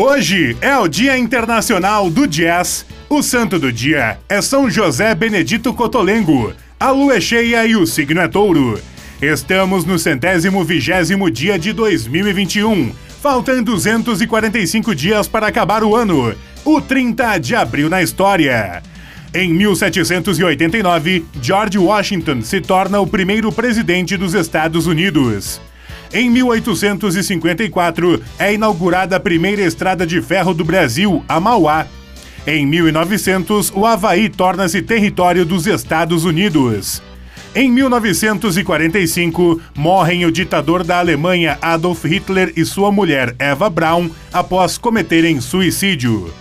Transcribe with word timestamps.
Hoje 0.00 0.56
é 0.60 0.78
o 0.78 0.86
Dia 0.86 1.18
Internacional 1.18 2.08
do 2.08 2.24
Jazz. 2.24 2.86
O 3.08 3.20
santo 3.20 3.58
do 3.58 3.72
dia 3.72 4.16
é 4.28 4.40
São 4.40 4.70
José 4.70 5.12
Benedito 5.12 5.74
Cotolengo. 5.74 6.52
A 6.78 6.92
lua 6.92 7.16
é 7.16 7.20
cheia 7.20 7.66
e 7.66 7.74
o 7.74 7.84
signo 7.84 8.20
é 8.20 8.28
touro. 8.28 8.80
Estamos 9.20 9.84
no 9.84 9.98
centésimo 9.98 10.62
vigésimo 10.62 11.28
dia 11.28 11.58
de 11.58 11.72
2021. 11.72 12.92
Faltam 13.20 13.60
245 13.60 14.94
dias 14.94 15.26
para 15.26 15.48
acabar 15.48 15.82
o 15.82 15.96
ano. 15.96 16.32
O 16.64 16.80
30 16.80 17.36
de 17.38 17.56
abril 17.56 17.90
na 17.90 18.00
história. 18.00 18.80
Em 19.34 19.52
1789, 19.52 21.26
George 21.42 21.76
Washington 21.76 22.40
se 22.42 22.60
torna 22.60 23.00
o 23.00 23.06
primeiro 23.06 23.50
presidente 23.50 24.16
dos 24.16 24.34
Estados 24.34 24.86
Unidos. 24.86 25.60
Em 26.12 26.30
1854, 26.30 28.22
é 28.38 28.54
inaugurada 28.54 29.16
a 29.16 29.20
primeira 29.20 29.62
estrada 29.62 30.06
de 30.06 30.22
ferro 30.22 30.54
do 30.54 30.64
Brasil, 30.64 31.22
a 31.28 31.38
Mauá. 31.38 31.86
Em 32.46 32.64
1900, 32.64 33.70
o 33.74 33.84
Havaí 33.84 34.30
torna-se 34.30 34.80
território 34.80 35.44
dos 35.44 35.66
Estados 35.66 36.24
Unidos. 36.24 37.02
Em 37.54 37.70
1945, 37.70 39.60
morrem 39.76 40.24
o 40.24 40.32
ditador 40.32 40.82
da 40.82 40.98
Alemanha 40.98 41.58
Adolf 41.60 42.04
Hitler 42.04 42.52
e 42.56 42.64
sua 42.64 42.90
mulher 42.90 43.34
Eva 43.38 43.68
Braun 43.68 44.08
após 44.32 44.78
cometerem 44.78 45.40
suicídio. 45.40 46.32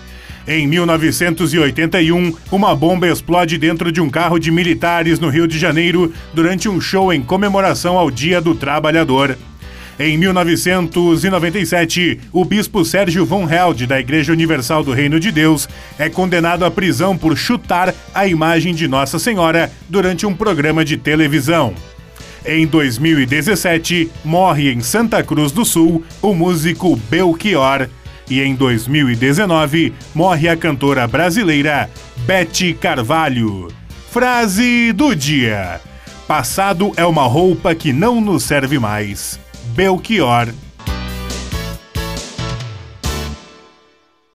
Em 0.48 0.66
1981, 0.66 2.34
uma 2.50 2.74
bomba 2.74 3.06
explode 3.06 3.58
dentro 3.58 3.92
de 3.92 4.00
um 4.00 4.10
carro 4.10 4.40
de 4.40 4.50
militares 4.50 5.20
no 5.20 5.28
Rio 5.28 5.46
de 5.46 5.60
Janeiro 5.60 6.14
durante 6.34 6.70
um 6.70 6.80
show 6.80 7.12
em 7.12 7.22
comemoração 7.22 7.98
ao 7.98 8.10
Dia 8.10 8.40
do 8.40 8.56
Trabalhador. 8.56 9.38
Em 10.00 10.16
1997, 10.16 12.20
o 12.32 12.46
bispo 12.46 12.86
Sérgio 12.86 13.26
von 13.26 13.50
Held, 13.50 13.88
da 13.88 14.00
Igreja 14.00 14.32
Universal 14.32 14.84
do 14.84 14.94
Reino 14.94 15.20
de 15.20 15.32
Deus, 15.32 15.68
é 15.98 16.08
condenado 16.08 16.64
à 16.64 16.70
prisão 16.70 17.18
por 17.18 17.36
chutar 17.36 17.92
a 18.14 18.28
imagem 18.28 18.76
de 18.76 18.88
Nossa 18.88 19.18
Senhora 19.18 19.72
durante 19.90 20.28
um 20.28 20.36
programa 20.36 20.86
de 20.86 20.98
televisão. 20.98 21.74
Em 22.46 22.68
2017, 22.68 24.12
morre 24.24 24.72
em 24.72 24.82
Santa 24.82 25.24
Cruz 25.24 25.52
do 25.52 25.66
Sul 25.66 26.04
o 26.22 26.36
músico 26.36 26.96
Belchior. 27.10 27.90
E 28.30 28.40
em 28.40 28.54
2019, 28.54 29.96
morre 30.14 30.48
a 30.48 30.56
cantora 30.56 31.08
brasileira 31.08 31.90
Bete 32.18 32.76
Carvalho. 32.76 33.70
Frase 34.12 34.94
do 34.94 35.16
dia: 35.16 35.82
Passado 36.28 36.92
é 36.96 37.06
uma 37.06 37.24
roupa 37.24 37.74
que 37.74 37.92
não 37.92 38.22
nos 38.22 38.44
serve 38.44 38.78
mais. 38.78 39.40
Belchior 39.78 40.52